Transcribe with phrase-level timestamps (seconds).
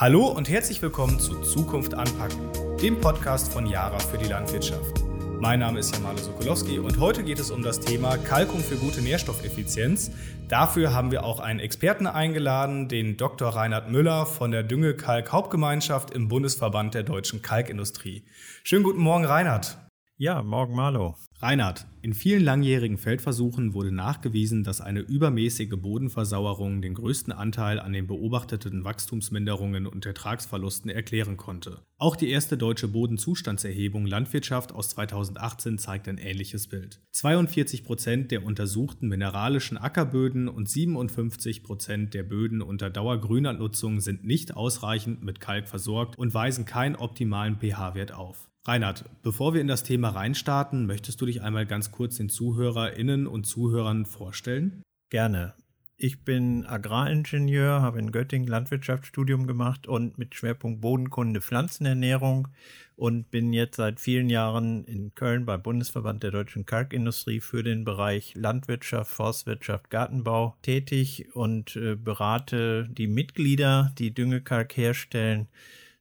[0.00, 2.40] Hallo und herzlich willkommen zu Zukunft anpacken,
[2.80, 5.04] dem Podcast von Jara für die Landwirtschaft.
[5.40, 9.02] Mein Name ist Jamale Sokolowski und heute geht es um das Thema Kalkung für gute
[9.02, 10.10] Nährstoffeffizienz.
[10.48, 13.50] Dafür haben wir auch einen Experten eingeladen, den Dr.
[13.50, 18.24] Reinhard Müller von der Düngekalk-Hauptgemeinschaft im Bundesverband der deutschen Kalkindustrie.
[18.64, 19.76] Schönen guten Morgen, Reinhard.
[20.16, 21.16] Ja, morgen Malo.
[21.42, 27.94] Reinhard, in vielen langjährigen Feldversuchen wurde nachgewiesen, dass eine übermäßige Bodenversauerung den größten Anteil an
[27.94, 31.78] den beobachteten Wachstumsminderungen und Ertragsverlusten erklären konnte.
[31.96, 37.00] Auch die erste deutsche Bodenzustandserhebung Landwirtschaft aus 2018 zeigt ein ähnliches Bild.
[37.12, 44.56] 42 Prozent der untersuchten mineralischen Ackerböden und 57 Prozent der Böden unter dauergrüner sind nicht
[44.56, 48.50] ausreichend mit Kalk versorgt und weisen keinen optimalen pH-Wert auf.
[48.66, 53.26] Reinhard, bevor wir in das Thema reinstarten, möchtest du dich einmal ganz kurz den ZuhörerInnen
[53.26, 54.82] und Zuhörern vorstellen?
[55.10, 55.54] Gerne.
[56.02, 62.48] Ich bin Agraringenieur, habe in Göttingen Landwirtschaftsstudium gemacht und mit Schwerpunkt Bodenkunde Pflanzenernährung
[62.96, 67.84] und bin jetzt seit vielen Jahren in Köln beim Bundesverband der deutschen Kalkindustrie für den
[67.84, 75.48] Bereich Landwirtschaft, Forstwirtschaft, Gartenbau tätig und äh, berate die Mitglieder, die Düngekalk herstellen,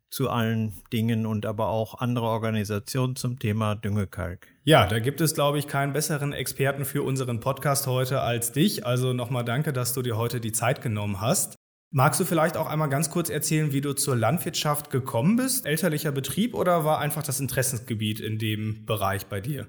[0.10, 4.48] zu allen Dingen und aber auch andere Organisationen zum Thema Düngekalk.
[4.64, 8.86] Ja, da gibt es, glaube ich, keinen besseren Experten für unseren Podcast heute als dich.
[8.86, 11.56] Also nochmal danke, dass du dir heute die Zeit genommen hast.
[11.92, 15.66] Magst du vielleicht auch einmal ganz kurz erzählen, wie du zur Landwirtschaft gekommen bist?
[15.66, 19.68] Elterlicher Betrieb oder war einfach das Interessensgebiet in dem Bereich bei dir?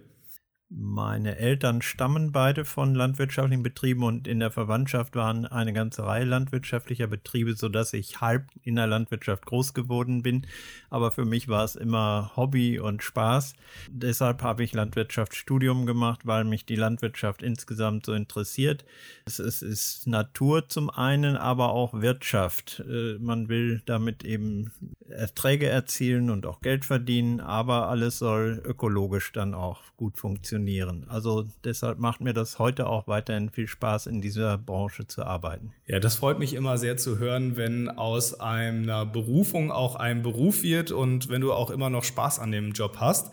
[0.73, 6.23] Meine Eltern stammen beide von landwirtschaftlichen Betrieben und in der Verwandtschaft waren eine ganze Reihe
[6.23, 10.47] landwirtschaftlicher Betriebe, sodass ich halb in der Landwirtschaft groß geworden bin.
[10.89, 13.55] Aber für mich war es immer Hobby und Spaß.
[13.89, 18.85] Deshalb habe ich Landwirtschaftsstudium gemacht, weil mich die Landwirtschaft insgesamt so interessiert.
[19.25, 22.85] Es ist Natur zum einen, aber auch Wirtschaft.
[22.89, 24.71] Äh, man will damit eben
[25.09, 31.07] Erträge erzielen und auch Geld verdienen, aber alles soll ökologisch dann auch gut funktionieren funktionieren.
[31.09, 35.73] Also deshalb macht mir das heute auch weiterhin viel Spaß, in dieser Branche zu arbeiten.
[35.87, 40.63] Ja, das freut mich immer sehr zu hören, wenn aus einer Berufung auch ein Beruf
[40.63, 43.33] wird und wenn du auch immer noch Spaß an dem Job hast.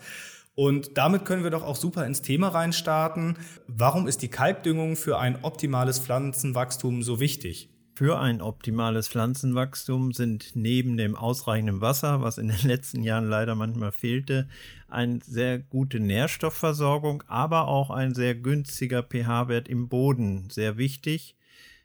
[0.54, 3.36] Und damit können wir doch auch super ins Thema reinstarten.
[3.68, 7.70] Warum ist die Kalkdüngung für ein optimales Pflanzenwachstum so wichtig?
[7.98, 13.56] Für ein optimales Pflanzenwachstum sind neben dem ausreichenden Wasser, was in den letzten Jahren leider
[13.56, 14.48] manchmal fehlte,
[14.86, 21.34] eine sehr gute Nährstoffversorgung, aber auch ein sehr günstiger pH-Wert im Boden sehr wichtig,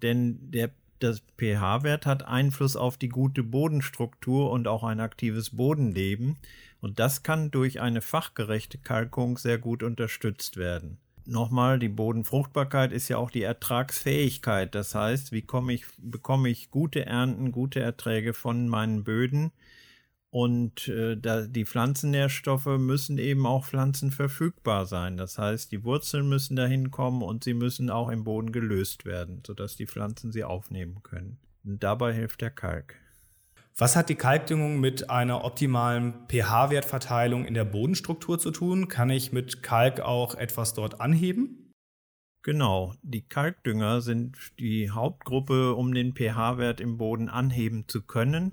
[0.03, 0.69] denn der
[0.99, 6.37] das pH-Wert hat Einfluss auf die gute Bodenstruktur und auch ein aktives Bodenleben.
[6.79, 13.09] Und das kann durch eine fachgerechte Kalkung sehr gut unterstützt werden nochmal, die Bodenfruchtbarkeit ist
[13.09, 14.75] ja auch die Ertragsfähigkeit.
[14.75, 19.51] Das heißt, wie komme ich, bekomme ich gute Ernten, gute Erträge von meinen Böden?
[20.29, 25.15] Und äh, da, die Pflanzennährstoffe müssen eben auch pflanzenverfügbar sein.
[25.15, 29.43] Das heißt, die Wurzeln müssen dahin kommen und sie müssen auch im Boden gelöst werden,
[29.45, 31.37] sodass die Pflanzen sie aufnehmen können.
[31.63, 32.95] Und dabei hilft der Kalk.
[33.75, 38.87] Was hat die Kalkdüngung mit einer optimalen pH-Wertverteilung in der Bodenstruktur zu tun?
[38.87, 41.71] Kann ich mit Kalk auch etwas dort anheben?
[42.43, 48.51] Genau, die Kalkdünger sind die Hauptgruppe, um den pH-Wert im Boden anheben zu können.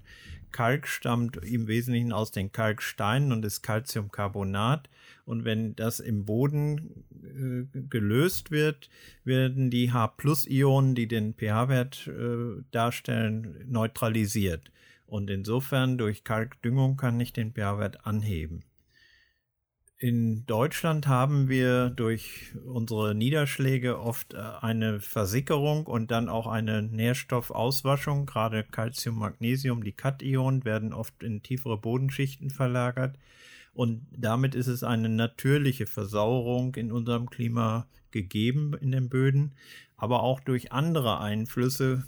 [0.53, 4.89] Kalk stammt im Wesentlichen aus den Kalksteinen und ist Calciumcarbonat.
[5.27, 8.89] Und wenn das im Boden äh, gelöst wird,
[9.25, 14.71] werden die H-Ionen, die den pH-Wert äh, darstellen, neutralisiert.
[15.11, 18.63] Und insofern durch Kalkdüngung kann ich den pH-Wert anheben.
[19.99, 26.83] In Deutschland haben wir durch unsere Niederschläge oft äh, eine Versickerung und dann auch eine
[26.83, 28.25] Nährstoffauswaschung.
[28.25, 33.19] Gerade Calcium, Magnesium, die Kationen werden oft in tiefere Bodenschichten verlagert.
[33.75, 39.57] Und damit ist es eine natürliche Versauerung in unserem Klima gegeben in den Böden.
[39.97, 42.05] Aber auch durch andere Einflüsse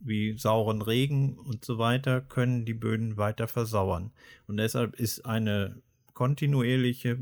[0.00, 4.12] wie sauren Regen und so weiter können die Böden weiter versauern.
[4.46, 5.80] Und deshalb ist eine
[6.14, 7.18] kontinuierliche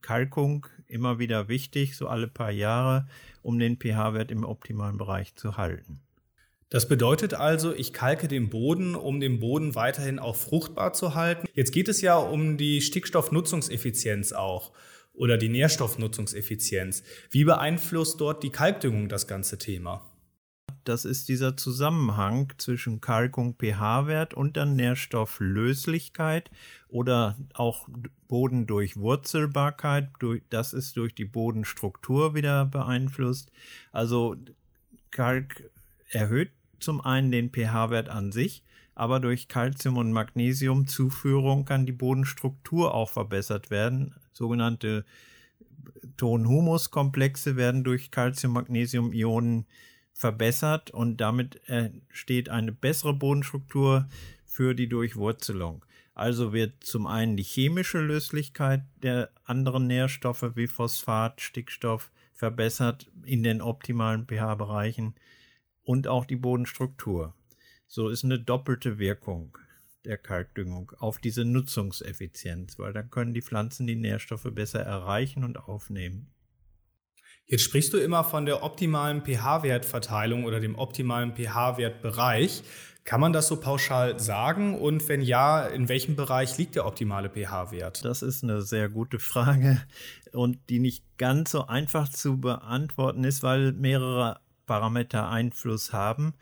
[0.00, 3.06] Kalkung immer wieder wichtig, so alle paar Jahre,
[3.40, 6.00] um den pH-Wert im optimalen Bereich zu halten.
[6.68, 11.46] Das bedeutet also, ich kalke den Boden, um den Boden weiterhin auch fruchtbar zu halten.
[11.52, 14.72] Jetzt geht es ja um die Stickstoffnutzungseffizienz auch
[15.12, 17.02] oder die Nährstoffnutzungseffizienz.
[17.30, 20.11] Wie beeinflusst dort die Kalkdüngung das ganze Thema?
[20.84, 26.50] Das ist dieser Zusammenhang zwischen Kalkung pH-Wert und dann Nährstofflöslichkeit
[26.88, 27.88] oder auch
[28.28, 30.10] Bodendurchwurzelbarkeit.
[30.50, 33.52] Das ist durch die Bodenstruktur wieder beeinflusst.
[33.92, 34.36] Also
[35.10, 35.70] Kalk
[36.10, 36.50] erhöht
[36.80, 38.64] zum einen den pH-Wert an sich,
[38.94, 44.14] aber durch Calcium- und Magnesiumzuführung kann die Bodenstruktur auch verbessert werden.
[44.32, 45.04] Sogenannte
[46.16, 49.66] Ton-Humus-Komplexe werden durch Calcium-Magnesium-Ionen
[50.12, 54.08] verbessert und damit entsteht eine bessere Bodenstruktur
[54.44, 55.84] für die Durchwurzelung.
[56.14, 63.42] Also wird zum einen die chemische Löslichkeit der anderen Nährstoffe wie Phosphat, Stickstoff verbessert in
[63.42, 65.14] den optimalen pH-Bereichen
[65.82, 67.34] und auch die Bodenstruktur.
[67.86, 69.56] So ist eine doppelte Wirkung
[70.04, 75.56] der Kalkdüngung auf diese Nutzungseffizienz, weil dann können die Pflanzen die Nährstoffe besser erreichen und
[75.56, 76.31] aufnehmen.
[77.52, 82.62] Jetzt sprichst du immer von der optimalen pH-Wertverteilung oder dem optimalen pH-Wertbereich.
[83.04, 84.74] Kann man das so pauschal sagen?
[84.74, 88.06] Und wenn ja, in welchem Bereich liegt der optimale pH-Wert?
[88.06, 89.82] Das ist eine sehr gute Frage
[90.32, 96.32] und die nicht ganz so einfach zu beantworten ist, weil mehrere Parameter Einfluss haben.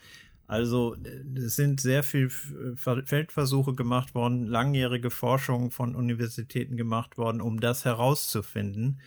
[0.46, 0.94] Also
[1.34, 7.84] es sind sehr viele Feldversuche gemacht worden, langjährige Forschung von Universitäten gemacht worden, um das
[7.84, 9.00] herauszufinden,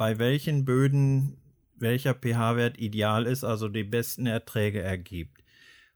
[0.00, 1.36] bei welchen Böden
[1.76, 5.44] welcher pH-Wert ideal ist, also die besten Erträge ergibt.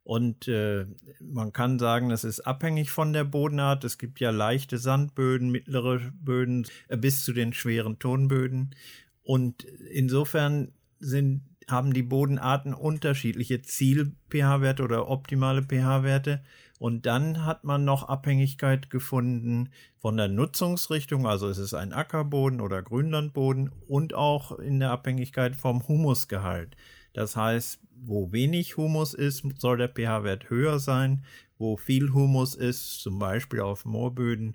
[0.03, 0.85] Und äh,
[1.21, 3.83] man kann sagen, das ist abhängig von der Bodenart.
[3.83, 8.75] Es gibt ja leichte Sandböden, mittlere Böden äh, bis zu den schweren Tonböden.
[9.23, 16.45] Und insofern sind haben die Bodenarten unterschiedliche Ziel-pH-Werte oder optimale pH-Werte.
[16.85, 22.61] Und dann hat man noch Abhängigkeit gefunden von der Nutzungsrichtung, also ist es ein Ackerboden
[22.61, 26.77] oder Grünlandboden und auch in der Abhängigkeit vom Humusgehalt.
[27.15, 31.25] Das heißt, wo wenig Humus ist, soll der pH-Wert höher sein.
[31.57, 34.55] Wo viel Humus ist, zum Beispiel auf Moorböden,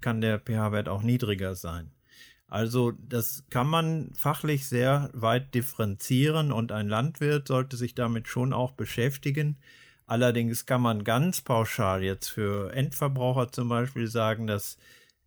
[0.00, 1.92] kann der pH-Wert auch niedriger sein.
[2.48, 8.52] Also das kann man fachlich sehr weit differenzieren und ein Landwirt sollte sich damit schon
[8.52, 9.58] auch beschäftigen.
[10.08, 14.78] Allerdings kann man ganz pauschal jetzt für Endverbraucher zum Beispiel sagen, dass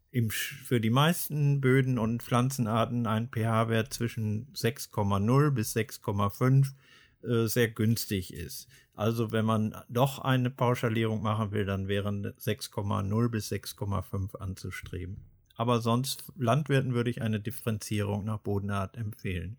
[0.09, 6.73] im, für die meisten Böden und Pflanzenarten ein pH-Wert zwischen 6,0 bis 6,5
[7.21, 8.67] äh, sehr günstig ist.
[8.95, 15.23] Also wenn man doch eine Pauschalierung machen will, dann wären 6,0 bis 6,5 anzustreben.
[15.57, 19.57] Aber sonst Landwirten würde ich eine Differenzierung nach Bodenart empfehlen.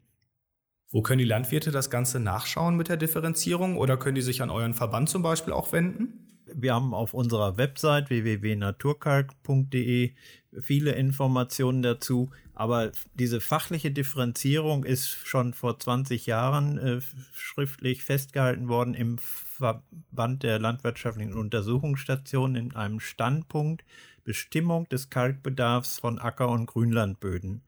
[0.92, 4.50] Wo können die Landwirte das Ganze nachschauen mit der Differenzierung oder können die sich an
[4.50, 6.28] euren Verband zum Beispiel auch wenden?
[6.54, 10.12] Wir haben auf unserer Website www.naturkalk.de
[10.60, 17.00] viele Informationen dazu, aber diese fachliche Differenzierung ist schon vor 20 Jahren äh,
[17.32, 23.82] schriftlich festgehalten worden im Verband der landwirtschaftlichen Untersuchungsstationen in einem Standpunkt
[24.24, 27.62] Bestimmung des Kalkbedarfs von Acker- und Grünlandböden.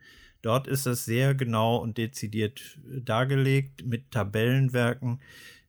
[0.44, 5.20] Dort ist das sehr genau und dezidiert äh, dargelegt mit Tabellenwerken.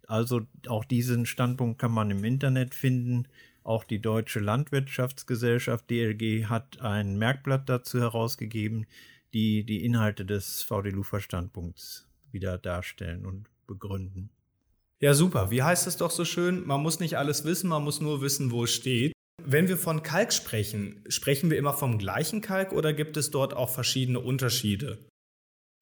[0.05, 3.25] Also auch diesen Standpunkt kann man im Internet finden.
[3.63, 8.85] Auch die Deutsche Landwirtschaftsgesellschaft DLG hat ein Merkblatt dazu herausgegeben,
[9.33, 14.29] die die Inhalte des VDLUFA-Standpunkts wieder darstellen und begründen.
[14.99, 15.51] Ja, super.
[15.51, 16.67] Wie heißt es doch so schön?
[16.67, 19.14] Man muss nicht alles wissen, man muss nur wissen, wo es steht.
[19.43, 23.53] Wenn wir von Kalk sprechen, sprechen wir immer vom gleichen Kalk oder gibt es dort
[23.53, 24.97] auch verschiedene Unterschiede?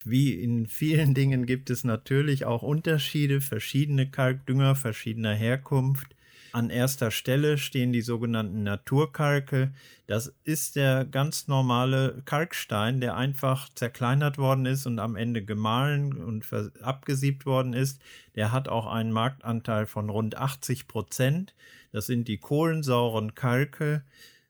[0.03, 6.15] Wie in vielen Dingen gibt es natürlich auch Unterschiede, verschiedene Kalkdünger verschiedener Herkunft.
[6.51, 9.73] An erster Stelle stehen die sogenannten Naturkalke.
[10.05, 16.13] Das ist der ganz normale Kalkstein, der einfach zerkleinert worden ist und am Ende gemahlen
[16.13, 16.45] und
[16.79, 17.99] abgesiebt worden ist.
[18.35, 21.55] Der hat auch einen Marktanteil von rund 80 Prozent.
[21.93, 24.03] Das sind die kohlensauren Kalke.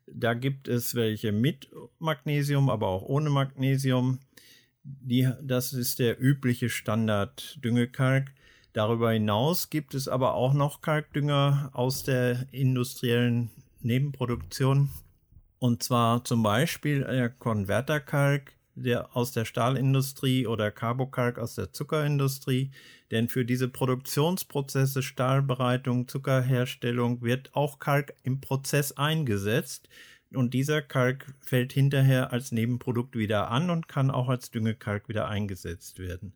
[0.08, 1.70] Da gibt es welche mit
[2.00, 4.20] Magnesium, aber auch ohne Magnesium.
[4.84, 8.32] Die, das ist der übliche Standard-Düngekalk.
[8.72, 14.90] Darüber hinaus gibt es aber auch noch Kalkdünger aus der industriellen Nebenproduktion.
[15.60, 22.72] Und zwar zum Beispiel der Konverterkalk, der aus der Stahlindustrie oder Carbokalk aus der Zuckerindustrie.
[23.12, 29.90] Denn für diese Produktionsprozesse Stahlbereitung, Zuckerherstellung wird auch Kalk im Prozess eingesetzt.
[30.34, 35.28] Und dieser Kalk fällt hinterher als Nebenprodukt wieder an und kann auch als Düngekalk wieder
[35.28, 36.34] eingesetzt werden.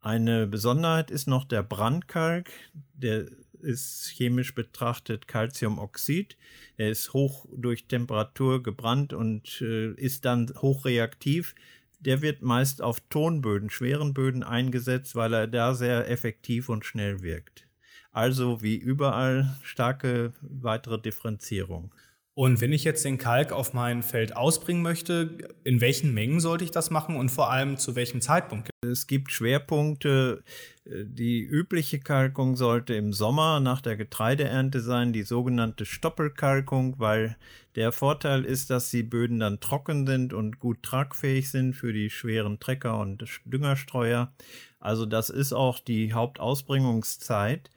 [0.00, 2.50] Eine Besonderheit ist noch der Brandkalk.
[2.94, 3.26] Der
[3.60, 6.36] ist chemisch betrachtet Calciumoxid.
[6.76, 11.54] Er ist hoch durch Temperatur gebrannt und äh, ist dann hochreaktiv.
[11.98, 17.22] Der wird meist auf Tonböden, schweren Böden eingesetzt, weil er da sehr effektiv und schnell
[17.22, 17.66] wirkt.
[18.12, 21.94] Also wie überall starke weitere Differenzierung.
[22.38, 26.64] Und wenn ich jetzt den Kalk auf mein Feld ausbringen möchte, in welchen Mengen sollte
[26.64, 28.68] ich das machen und vor allem zu welchem Zeitpunkt?
[28.84, 30.44] Es gibt Schwerpunkte.
[30.84, 37.38] Die übliche Kalkung sollte im Sommer nach der Getreideernte sein, die sogenannte Stoppelkalkung, weil
[37.74, 42.10] der Vorteil ist, dass die Böden dann trocken sind und gut tragfähig sind für die
[42.10, 44.30] schweren Trecker und Düngerstreuer.
[44.78, 47.70] Also das ist auch die Hauptausbringungszeit.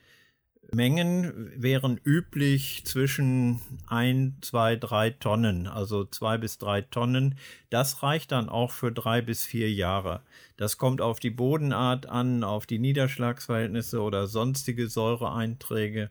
[0.72, 7.36] Mengen wären üblich zwischen 1, 2, 3 Tonnen, also 2 bis 3 Tonnen.
[7.70, 10.22] Das reicht dann auch für drei bis vier Jahre.
[10.56, 16.10] Das kommt auf die Bodenart an, auf die Niederschlagsverhältnisse oder sonstige Säureeinträge.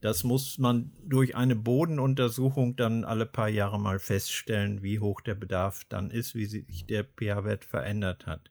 [0.00, 5.34] Das muss man durch eine Bodenuntersuchung dann alle paar Jahre mal feststellen, wie hoch der
[5.34, 8.50] Bedarf dann ist, wie sich der pH-Wert verändert hat.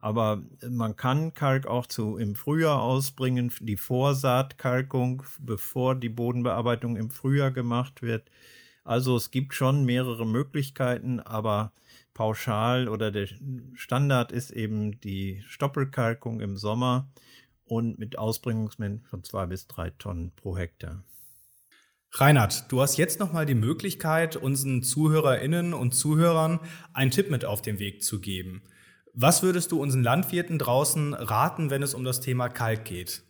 [0.00, 7.10] Aber man kann Kalk auch zu im Frühjahr ausbringen, die Vorsaatkalkung, bevor die Bodenbearbeitung im
[7.10, 8.30] Frühjahr gemacht wird.
[8.84, 11.72] Also es gibt schon mehrere Möglichkeiten, aber
[12.14, 13.28] pauschal oder der
[13.74, 17.08] Standard ist eben die Stoppelkalkung im Sommer
[17.64, 21.04] und mit Ausbringungsmengen von zwei bis drei Tonnen pro Hektar.
[22.12, 26.58] Reinhard, du hast jetzt nochmal die Möglichkeit, unseren ZuhörerInnen und Zuhörern
[26.94, 28.62] einen Tipp mit auf den Weg zu geben.
[29.20, 33.24] Was würdest du unseren Landwirten draußen raten, wenn es um das Thema Kalk geht?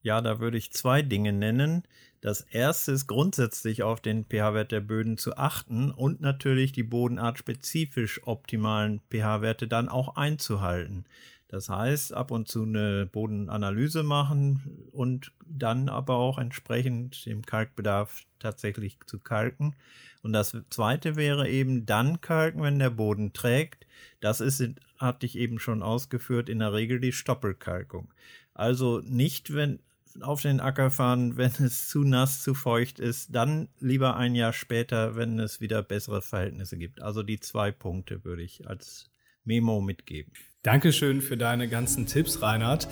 [0.00, 1.84] Ja, da würde ich zwei Dinge nennen.
[2.22, 8.26] Das erste ist grundsätzlich auf den pH-Wert der Böden zu achten und natürlich die bodenartspezifisch
[8.26, 11.04] optimalen pH-Werte dann auch einzuhalten.
[11.48, 18.24] Das heißt, ab und zu eine Bodenanalyse machen und dann aber auch entsprechend dem Kalkbedarf
[18.40, 19.76] tatsächlich zu kalken.
[20.22, 23.86] Und das zweite wäre eben dann kalken, wenn der Boden trägt.
[24.20, 24.60] Das ist,
[24.98, 28.12] hatte ich eben schon ausgeführt, in der Regel die Stoppelkalkung.
[28.52, 29.78] Also nicht, wenn
[30.20, 34.52] auf den Acker fahren, wenn es zu nass, zu feucht ist, dann lieber ein Jahr
[34.52, 37.02] später, wenn es wieder bessere Verhältnisse gibt.
[37.02, 39.10] Also die zwei Punkte würde ich als
[39.46, 40.32] Memo mitgeben.
[40.62, 42.88] Dankeschön für deine ganzen Tipps, Reinhard.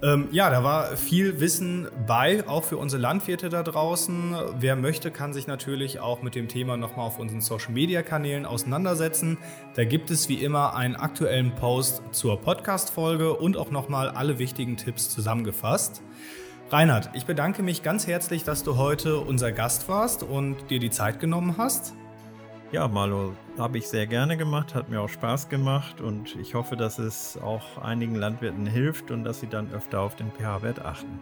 [0.00, 4.34] Ähm, ja, da war viel Wissen bei, auch für unsere Landwirte da draußen.
[4.60, 9.38] Wer möchte, kann sich natürlich auch mit dem Thema nochmal auf unseren Social-Media-Kanälen auseinandersetzen.
[9.74, 14.76] Da gibt es wie immer einen aktuellen Post zur Podcast-Folge und auch nochmal alle wichtigen
[14.76, 16.00] Tipps zusammengefasst.
[16.70, 20.90] Reinhard, ich bedanke mich ganz herzlich, dass du heute unser Gast warst und dir die
[20.90, 21.94] Zeit genommen hast.
[22.70, 26.76] Ja, Marlo, habe ich sehr gerne gemacht, hat mir auch Spaß gemacht und ich hoffe,
[26.76, 31.18] dass es auch einigen Landwirten hilft und dass sie dann öfter auf den pH-Wert achten.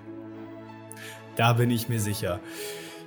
[1.37, 2.41] Da bin ich mir sicher.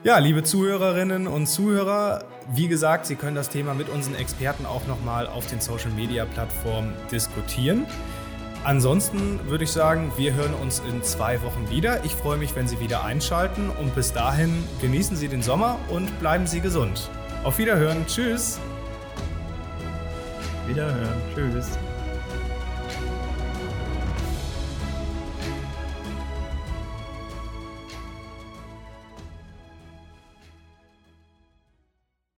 [0.06, 4.88] Ja, liebe Zuhörerinnen und Zuhörer, wie gesagt, Sie können das Thema mit unseren Experten auch
[4.88, 7.86] nochmal auf den Social-Media-Plattformen diskutieren.
[8.64, 12.06] Ansonsten würde ich sagen, wir hören uns in zwei Wochen wieder.
[12.06, 16.18] Ich freue mich, wenn Sie wieder einschalten und bis dahin genießen Sie den Sommer und
[16.22, 17.10] bleiben Sie gesund.
[17.44, 18.06] Auf Wiederhören.
[18.06, 18.60] Tschüss.
[20.68, 21.22] Wiederhören.
[21.34, 21.78] Tschüss.